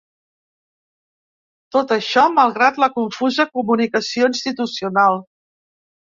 Tot 1.75 1.91
això, 1.95 2.23
malgrat 2.37 2.79
la 2.83 2.89
confusa 2.95 3.45
comunicació 3.59 4.31
institucional. 4.31 5.21